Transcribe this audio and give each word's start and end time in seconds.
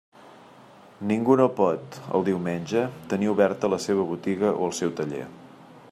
Ningú 1.11 1.35
no 1.41 1.45
pot, 1.59 1.99
el 2.19 2.25
diumenge, 2.31 2.83
tenir 3.13 3.31
oberta 3.37 3.73
la 3.75 3.81
seva 3.87 4.07
botiga 4.15 4.55
o 4.63 4.71
el 4.71 4.79
seu 4.83 4.99
taller. 5.03 5.25